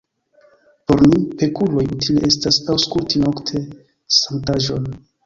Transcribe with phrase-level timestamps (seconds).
[0.91, 3.63] Por ni, pekuloj, utile estas aŭskulti nokte
[4.23, 4.91] sanktaĵon!